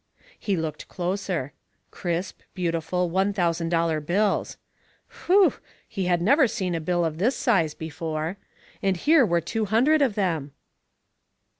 [0.39, 1.53] He looked closer.
[1.91, 4.57] Crisp, beautiful, one thousand dollar bills.
[5.27, 5.53] Whew!
[5.87, 8.37] He had never seen a bill of this size before.
[8.81, 10.53] And here were two hundred of them.